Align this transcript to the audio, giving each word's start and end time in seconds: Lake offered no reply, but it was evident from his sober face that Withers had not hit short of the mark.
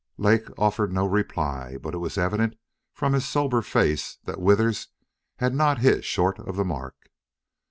Lake 0.17 0.47
offered 0.57 0.91
no 0.91 1.05
reply, 1.05 1.77
but 1.79 1.93
it 1.93 1.99
was 1.99 2.17
evident 2.17 2.55
from 2.95 3.13
his 3.13 3.23
sober 3.23 3.61
face 3.61 4.17
that 4.23 4.41
Withers 4.41 4.87
had 5.35 5.53
not 5.53 5.77
hit 5.81 6.03
short 6.03 6.39
of 6.39 6.55
the 6.55 6.65
mark. 6.65 7.11